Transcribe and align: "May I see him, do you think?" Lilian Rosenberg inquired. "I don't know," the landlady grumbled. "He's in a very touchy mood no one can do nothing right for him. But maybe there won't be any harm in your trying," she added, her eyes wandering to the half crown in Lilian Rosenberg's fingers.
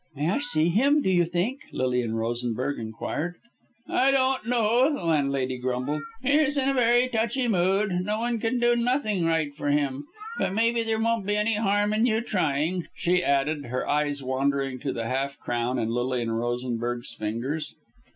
"May 0.15 0.31
I 0.31 0.39
see 0.39 0.69
him, 0.69 1.03
do 1.03 1.11
you 1.11 1.25
think?" 1.25 1.59
Lilian 1.71 2.15
Rosenberg 2.15 2.79
inquired. 2.79 3.35
"I 3.87 4.09
don't 4.09 4.47
know," 4.47 4.91
the 4.91 5.03
landlady 5.03 5.59
grumbled. 5.59 6.01
"He's 6.23 6.57
in 6.57 6.67
a 6.69 6.73
very 6.73 7.07
touchy 7.07 7.47
mood 7.47 7.91
no 8.01 8.17
one 8.17 8.39
can 8.39 8.59
do 8.59 8.75
nothing 8.75 9.25
right 9.25 9.53
for 9.53 9.69
him. 9.69 10.07
But 10.39 10.55
maybe 10.55 10.81
there 10.81 10.99
won't 10.99 11.27
be 11.27 11.35
any 11.35 11.53
harm 11.53 11.93
in 11.93 12.07
your 12.07 12.21
trying," 12.21 12.87
she 12.95 13.23
added, 13.23 13.65
her 13.65 13.87
eyes 13.87 14.23
wandering 14.23 14.79
to 14.79 14.91
the 14.91 15.05
half 15.05 15.37
crown 15.37 15.77
in 15.77 15.89
Lilian 15.89 16.31
Rosenberg's 16.31 17.13
fingers. 17.13 17.75